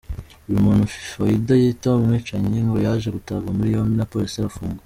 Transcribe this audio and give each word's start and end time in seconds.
Uyu 0.47 0.59
muntu 0.65 0.83
Faida 1.09 1.53
yita 1.61 1.87
umwicanyi 1.99 2.59
ngo 2.65 2.77
yaje 2.85 3.09
gutabwa 3.17 3.49
muri 3.57 3.73
yombi 3.75 3.93
na 3.97 4.09
Polisi 4.11 4.37
arafungwa. 4.39 4.79